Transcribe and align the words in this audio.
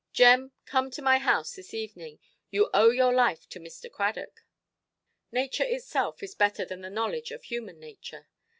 Jem, 0.13 0.51
come 0.65 0.89
to 0.89 1.01
my 1.03 1.19
house 1.19 1.53
this 1.53 1.75
evening. 1.75 2.17
You 2.49 2.71
owe 2.73 2.89
your 2.89 3.13
life 3.13 3.47
to 3.49 3.59
Mr. 3.59 3.87
Cradock". 3.87 4.41
Nature 5.31 5.65
itself 5.65 6.23
is 6.23 6.33
better 6.33 6.65
than 6.65 6.81
the 6.81 6.89
knowledge 6.89 7.29
of 7.29 7.43
human 7.43 7.79
nature. 7.79 8.27